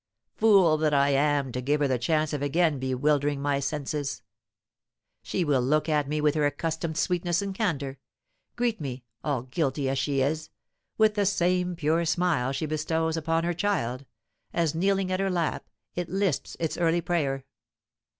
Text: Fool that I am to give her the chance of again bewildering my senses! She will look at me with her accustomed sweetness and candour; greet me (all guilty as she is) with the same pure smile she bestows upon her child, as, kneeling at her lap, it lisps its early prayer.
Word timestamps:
Fool 0.35 0.77
that 0.77 0.95
I 0.95 1.09
am 1.11 1.51
to 1.51 1.61
give 1.61 1.79
her 1.79 1.87
the 1.87 1.99
chance 1.99 2.33
of 2.33 2.41
again 2.41 2.79
bewildering 2.79 3.39
my 3.39 3.59
senses! 3.59 4.23
She 5.21 5.43
will 5.45 5.61
look 5.61 5.87
at 5.87 6.07
me 6.07 6.19
with 6.19 6.33
her 6.33 6.47
accustomed 6.47 6.97
sweetness 6.97 7.43
and 7.43 7.53
candour; 7.53 7.99
greet 8.55 8.81
me 8.81 9.03
(all 9.23 9.43
guilty 9.43 9.87
as 9.87 9.99
she 9.99 10.21
is) 10.21 10.49
with 10.97 11.13
the 11.13 11.27
same 11.27 11.75
pure 11.75 12.03
smile 12.05 12.51
she 12.51 12.65
bestows 12.65 13.15
upon 13.15 13.43
her 13.43 13.53
child, 13.53 14.05
as, 14.53 14.73
kneeling 14.73 15.11
at 15.11 15.19
her 15.19 15.29
lap, 15.29 15.69
it 15.93 16.09
lisps 16.09 16.57
its 16.59 16.79
early 16.79 17.01
prayer. 17.01 17.45